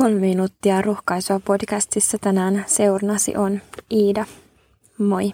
[0.00, 3.60] Kolme minuuttia rohkaisua podcastissa tänään seurnasi on
[3.92, 4.24] Iida.
[4.98, 5.32] Moi.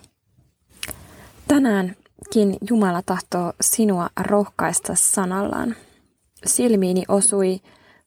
[1.48, 5.76] Tänäänkin Jumala tahtoo sinua rohkaista sanallaan.
[6.46, 7.60] Silmiini osui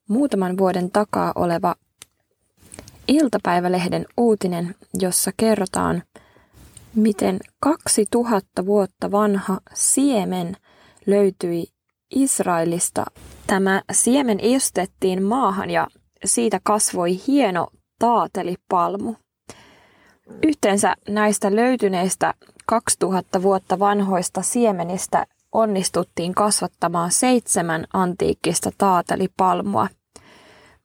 [0.10, 1.76] muutaman vuoden takaa oleva
[3.08, 6.04] iltapäivälehden uutinen, jossa kerrotaan,
[6.96, 10.58] miten 2000 vuotta vanha siemen
[11.06, 11.66] löytyi
[12.16, 13.06] Israelista.
[13.48, 15.88] Tämä siemen istettiin maahan ja
[16.26, 17.68] siitä kasvoi hieno
[18.00, 19.16] taatelipalmu.
[20.44, 22.34] Yhteensä näistä löytyneistä
[22.66, 29.88] 2000 vuotta vanhoista siemenistä onnistuttiin kasvattamaan seitsemän antiikkista taatelipalmua.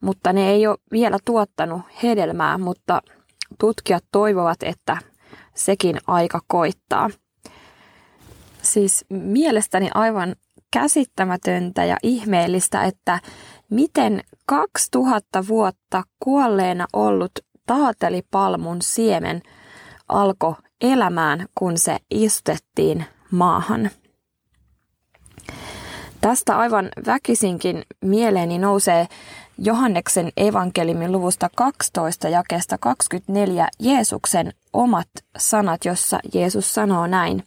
[0.01, 3.01] Mutta ne ei ole vielä tuottanut hedelmää, mutta
[3.59, 4.97] tutkijat toivovat, että
[5.55, 7.09] sekin aika koittaa.
[8.61, 10.35] Siis mielestäni aivan
[10.73, 13.19] käsittämätöntä ja ihmeellistä, että
[13.69, 17.31] miten 2000 vuotta kuolleena ollut
[17.65, 19.41] taatelipalmun siemen
[20.07, 23.89] alkoi elämään, kun se istettiin maahan.
[26.21, 29.07] Tästä aivan väkisinkin mieleeni nousee
[29.57, 37.43] Johanneksen evankeliumin luvusta 12 jakeesta 24 Jeesuksen omat sanat, jossa Jeesus sanoo näin.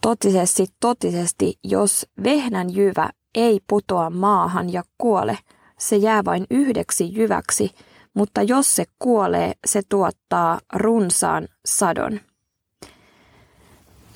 [0.00, 5.38] Totisesti, totisesti, jos vehnän jyvä ei putoa maahan ja kuole,
[5.78, 7.70] se jää vain yhdeksi jyväksi,
[8.14, 12.20] mutta jos se kuolee, se tuottaa runsaan sadon.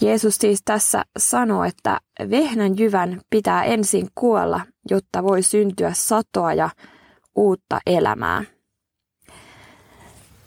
[0.00, 2.00] Jeesus siis tässä sanoo, että
[2.30, 6.70] vehnän jyvän pitää ensin kuolla, jotta voi syntyä satoa ja
[7.36, 8.42] uutta elämää.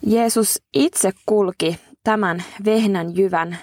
[0.02, 3.58] Jeesus itse kulki tämän vehnän jyvän,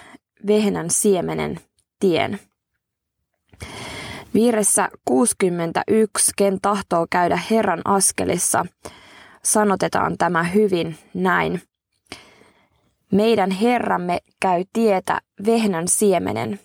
[0.47, 1.59] vehnän siemenen
[1.99, 2.39] tien.
[4.37, 8.65] Viiressä 61, ken tahtoo käydä Herran askelissa,
[9.43, 11.61] sanotetaan tämä hyvin näin.
[13.11, 16.59] Meidän Herramme käy tietä vehnän siemenen.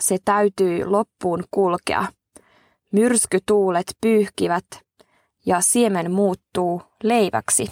[0.00, 2.06] Se täytyy loppuun kulkea.
[2.92, 4.66] Myrskytuulet pyyhkivät
[5.46, 7.70] ja siemen muuttuu leiväksi.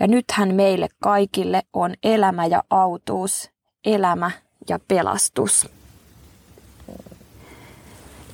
[0.00, 3.50] Ja nythän meille kaikille on elämä ja autuus,
[3.84, 4.30] elämä
[4.68, 5.68] ja pelastus.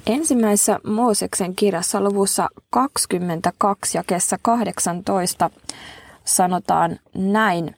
[0.06, 5.50] Ensimmäisessä Mooseksen kirjassa luvussa 22 ja kessa 18
[6.24, 7.74] sanotaan näin.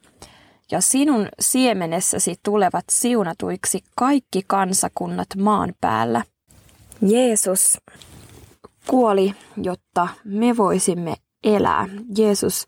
[0.71, 6.23] Ja sinun siemenessäsi tulevat siunatuiksi kaikki kansakunnat maan päällä.
[7.03, 7.79] Jeesus
[8.87, 11.15] kuoli, jotta me voisimme
[11.45, 11.89] elää.
[12.19, 12.67] Jeesus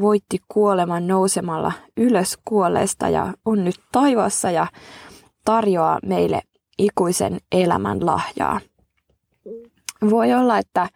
[0.00, 4.66] voitti kuoleman nousemalla ylös kuolleesta ja on nyt taivaassa ja
[5.44, 6.42] tarjoaa meille
[6.78, 8.60] ikuisen elämän lahjaa.
[10.10, 10.88] Voi olla, että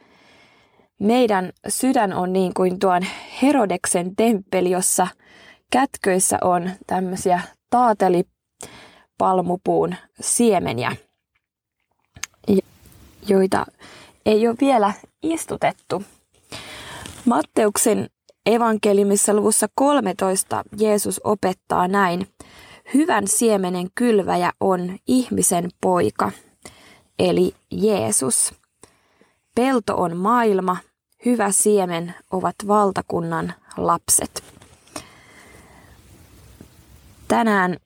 [1.01, 3.03] meidän sydän on niin kuin tuon
[3.43, 5.07] Herodeksen temppeli, jossa
[5.71, 10.97] kätköissä on tämmöisiä taatelipalmupuun siemeniä,
[13.29, 13.67] joita
[14.27, 14.93] ei ole vielä
[15.23, 16.03] istutettu.
[17.25, 18.09] Matteuksen
[18.47, 22.29] evankeliumissa luvussa 13 Jeesus opettaa näin.
[22.95, 26.31] Hyvän siemenen kylväjä on ihmisen poika,
[27.19, 28.62] eli Jeesus.
[29.55, 30.77] Pelto on maailma,
[31.25, 34.45] hyvä siemen ovat valtakunnan lapset.
[37.29, 37.77] Tänään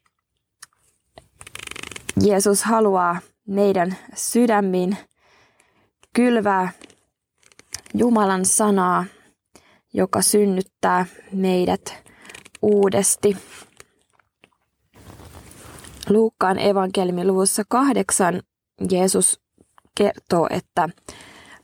[2.24, 4.96] Jeesus haluaa meidän sydämiin
[6.12, 6.72] kylvää
[7.94, 9.04] Jumalan sanaa,
[9.92, 11.94] joka synnyttää meidät
[12.62, 13.36] uudesti.
[16.08, 18.42] Luukkaan evankeliumin luvussa kahdeksan
[18.90, 19.40] Jeesus
[19.94, 20.88] kertoo, että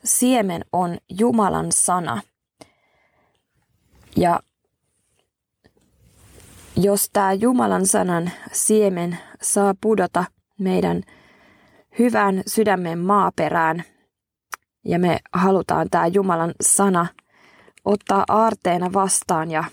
[0.04, 2.22] siemen on Jumalan sana.
[4.16, 4.40] Ja
[6.76, 10.24] jos tämä Jumalan sanan siemen saa pudota
[10.58, 11.02] meidän
[11.98, 13.84] hyvän sydämen maaperään
[14.84, 17.06] ja me halutaan tämä Jumalan sana
[17.84, 19.64] ottaa aarteena vastaan ja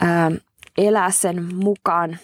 [0.00, 0.30] ää,
[0.78, 2.18] elää sen mukaan,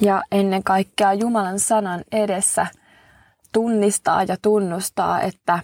[0.00, 2.66] ja ennen kaikkea Jumalan sanan edessä
[3.52, 5.58] tunnistaa ja tunnustaa, että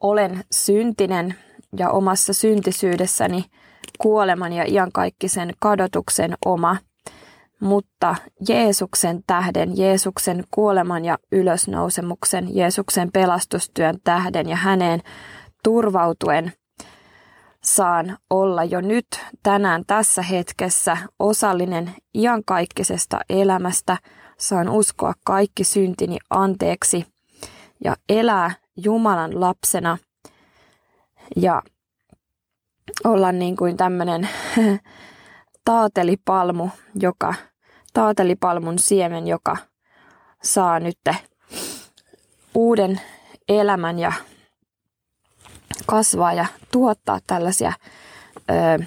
[0.00, 1.34] olen syntinen
[1.78, 3.44] ja omassa syntisyydessäni
[3.98, 6.76] kuoleman ja iankaikkisen kadotuksen oma,
[7.60, 8.16] mutta
[8.48, 15.00] Jeesuksen tähden, Jeesuksen kuoleman ja ylösnousemuksen, Jeesuksen pelastustyön tähden ja häneen
[15.62, 16.52] turvautuen–
[17.66, 19.06] saan olla jo nyt
[19.42, 23.96] tänään tässä hetkessä osallinen iankaikkisesta elämästä,
[24.38, 27.06] saan uskoa kaikki syntini anteeksi
[27.84, 29.98] ja elää Jumalan lapsena.
[31.36, 31.62] Ja
[33.04, 34.28] olla niin kuin tämmöinen
[35.64, 36.68] taatelipalmu,
[37.00, 37.34] joka,
[37.92, 39.56] taatelipalmun siemen, joka
[40.42, 40.98] saa nyt
[42.54, 43.00] uuden
[43.48, 44.12] elämän ja
[45.86, 47.72] kasvaa ja tuottaa tällaisia
[48.50, 48.84] ö,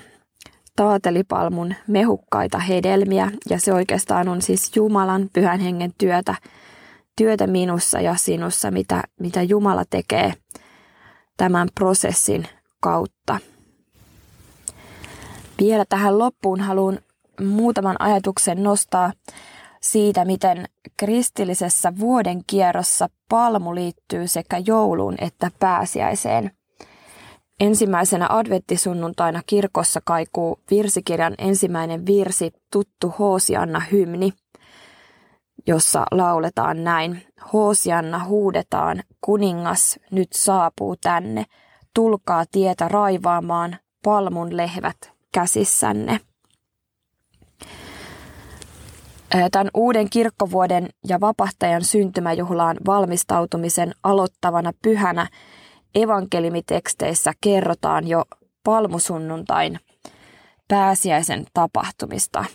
[0.75, 3.31] taatelipalmun mehukkaita hedelmiä.
[3.49, 6.35] Ja se oikeastaan on siis Jumalan pyhän hengen työtä,
[7.15, 10.33] työtä minussa ja sinussa, mitä, mitä Jumala tekee
[11.37, 12.47] tämän prosessin
[12.81, 13.39] kautta.
[15.59, 16.99] Vielä tähän loppuun haluan
[17.41, 19.11] muutaman ajatuksen nostaa
[19.81, 20.65] siitä, miten
[20.97, 26.51] kristillisessä vuoden kierrossa palmu liittyy sekä jouluun että pääsiäiseen.
[27.59, 34.33] Ensimmäisenä adventtisunnuntaina kirkossa kaikuu virsikirjan ensimmäinen virsi, tuttu Hoosianna hymni,
[35.67, 37.21] jossa lauletaan näin.
[37.53, 41.45] Hoosianna huudetaan, kuningas nyt saapuu tänne,
[41.93, 44.97] tulkaa tietä raivaamaan, palmun lehvät
[45.33, 46.19] käsissänne.
[49.51, 55.27] Tämän uuden kirkkovuoden ja vapahtajan syntymäjuhlaan valmistautumisen aloittavana pyhänä
[55.95, 58.23] evankelimiteksteissä kerrotaan jo
[58.63, 59.79] palmusunnuntain
[60.67, 62.45] pääsiäisen tapahtumista.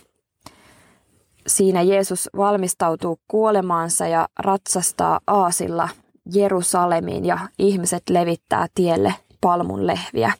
[1.47, 5.89] Siinä Jeesus valmistautuu kuolemaansa ja ratsastaa aasilla
[6.33, 10.33] Jerusalemiin ja ihmiset levittää tielle palmun lehviä.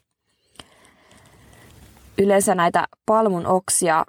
[2.18, 4.04] Yleensä näitä palmun oksia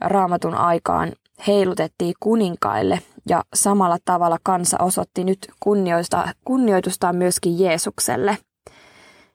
[0.00, 1.12] raamatun aikaan
[1.46, 8.38] heilutettiin kuninkaille ja samalla tavalla kansa osoitti nyt kunnioitusta, kunnioitustaan myöskin Jeesukselle.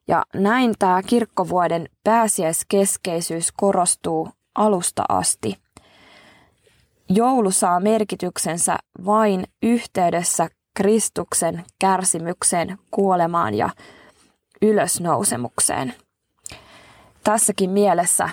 [0.08, 5.58] Ja näin tämä kirkkovuoden pääsiäiskeskeisyys korostuu alusta asti.
[7.10, 13.70] Joulu saa merkityksensä vain yhteydessä Kristuksen kärsimykseen, kuolemaan ja
[14.62, 15.94] ylösnousemukseen.
[17.24, 18.30] Tässäkin mielessä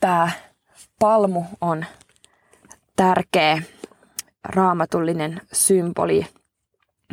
[0.00, 0.30] tämä
[1.02, 1.84] palmu on
[2.96, 3.62] tärkeä
[4.44, 6.26] raamatullinen symboli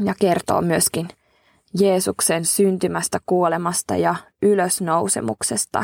[0.05, 1.07] ja kertoo myöskin
[1.79, 5.83] Jeesuksen syntymästä, kuolemasta ja ylösnousemuksesta.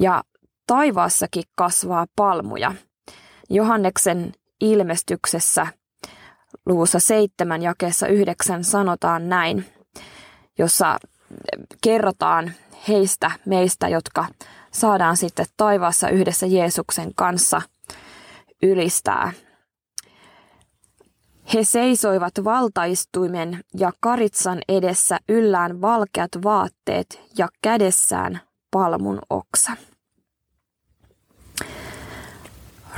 [0.00, 0.22] Ja
[0.66, 2.74] taivaassakin kasvaa palmuja.
[3.50, 5.66] Johanneksen ilmestyksessä
[6.66, 9.64] luvussa 7 jakeessa 9 sanotaan näin,
[10.58, 10.98] jossa
[11.82, 12.52] kerrotaan
[12.88, 14.26] heistä meistä, jotka
[14.74, 17.62] saadaan sitten taivaassa yhdessä Jeesuksen kanssa
[18.62, 19.32] ylistää.
[21.54, 28.40] He seisoivat valtaistuimen ja karitsan edessä yllään valkeat vaatteet ja kädessään
[28.70, 29.72] palmun oksa.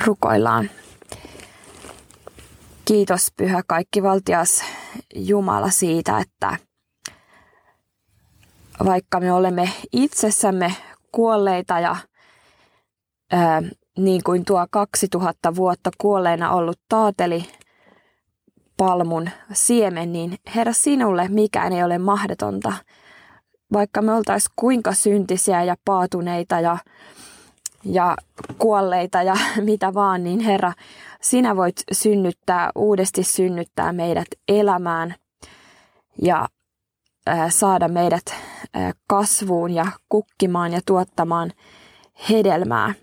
[0.05, 0.71] Rukoillaan.
[2.85, 4.65] Kiitos Pyhä kaikki valtias
[5.15, 6.57] Jumala siitä, että
[8.85, 10.77] vaikka me olemme itsessämme
[11.17, 11.97] kuolleita ja
[13.33, 13.63] ää,
[13.99, 17.45] niin kuin tuo 2000 vuotta kuolleena ollut taateli
[18.77, 22.73] palmun siemen, niin Herra sinulle mikään ei ole mahdotonta.
[23.73, 26.79] Vaikka me oltaisiin kuinka syntisiä ja paatuneita ja,
[27.85, 28.17] ja
[28.59, 29.37] kuolleita ja
[29.71, 30.73] mitä vaan, niin Herra,
[31.21, 35.15] sinä voit synnyttää, uudesti synnyttää meidät elämään
[36.23, 36.49] ja
[37.49, 38.35] saada meidät
[39.07, 41.53] kasvuun ja kukkimaan ja tuottamaan
[42.31, 42.95] hedelmää.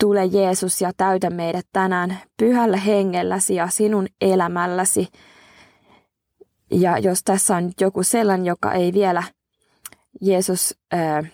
[0.00, 5.08] Tule Jeesus ja täytä meidät tänään pyhällä hengelläsi ja sinun elämälläsi.
[6.70, 9.22] Ja jos tässä on joku sellainen, joka ei vielä
[10.20, 11.24] Jeesus ää,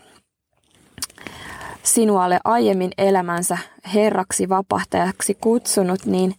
[1.83, 3.59] sinua ole aiemmin elämänsä
[3.95, 6.35] Herraksi, vapahtajaksi kutsunut, niin,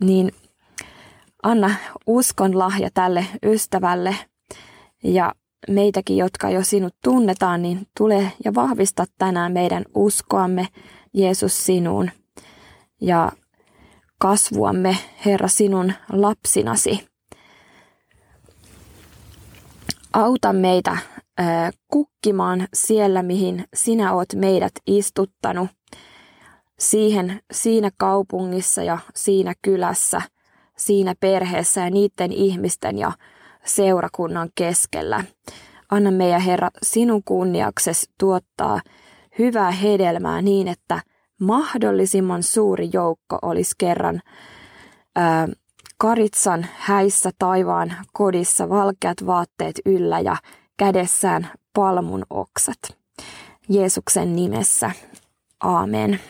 [0.00, 0.32] niin
[1.42, 1.74] anna
[2.06, 4.16] uskon lahja tälle ystävälle.
[5.04, 5.34] Ja
[5.68, 10.68] meitäkin, jotka jo sinut tunnetaan, niin tule ja vahvista tänään meidän uskoamme
[11.14, 12.10] Jeesus sinuun
[13.00, 13.32] ja
[14.18, 17.08] kasvuamme Herra sinun lapsinasi.
[20.12, 20.96] Auta meitä
[21.88, 25.70] kukkimaan siellä, mihin sinä oot meidät istuttanut,
[26.78, 30.22] siihen, siinä kaupungissa ja siinä kylässä–
[30.80, 33.12] siinä perheessä ja niiden ihmisten ja
[33.64, 35.24] seurakunnan keskellä.
[35.90, 38.80] Anna meidän Herra sinun kunniaksesi tuottaa
[39.38, 41.02] hyvää hedelmää niin, että
[41.40, 44.20] mahdollisimman suuri joukko olisi kerran
[45.16, 45.48] ää,
[45.98, 50.36] Karitsan häissä taivaan kodissa valkeat vaatteet yllä ja
[50.76, 52.78] kädessään palmun oksat.
[53.68, 54.90] Jeesuksen nimessä.
[55.60, 56.20] Aamen.